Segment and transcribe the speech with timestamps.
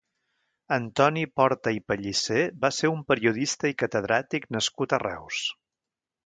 [0.77, 5.45] Antoni Porta i Pallissé va ser un periodista i catedràtic nascut a Reus.